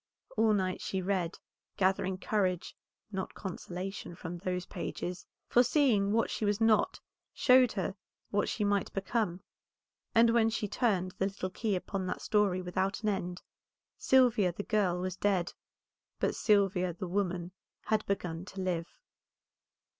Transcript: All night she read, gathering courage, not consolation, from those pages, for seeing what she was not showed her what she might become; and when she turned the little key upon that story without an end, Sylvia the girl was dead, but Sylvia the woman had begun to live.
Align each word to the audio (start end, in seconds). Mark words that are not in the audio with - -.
All 0.35 0.53
night 0.53 0.81
she 0.81 0.99
read, 0.99 1.37
gathering 1.77 2.17
courage, 2.17 2.75
not 3.11 3.35
consolation, 3.35 4.15
from 4.15 4.39
those 4.39 4.65
pages, 4.65 5.27
for 5.47 5.61
seeing 5.61 6.11
what 6.11 6.31
she 6.31 6.43
was 6.43 6.59
not 6.59 6.99
showed 7.35 7.73
her 7.73 7.93
what 8.31 8.49
she 8.49 8.63
might 8.63 8.91
become; 8.93 9.41
and 10.15 10.31
when 10.31 10.49
she 10.49 10.67
turned 10.67 11.11
the 11.19 11.27
little 11.27 11.51
key 11.51 11.75
upon 11.75 12.07
that 12.07 12.23
story 12.23 12.63
without 12.63 13.03
an 13.03 13.09
end, 13.09 13.43
Sylvia 13.95 14.51
the 14.51 14.63
girl 14.63 14.99
was 14.99 15.15
dead, 15.15 15.53
but 16.19 16.33
Sylvia 16.33 16.93
the 16.93 17.07
woman 17.07 17.51
had 17.83 18.03
begun 18.07 18.43
to 18.45 18.59
live. 18.59 18.87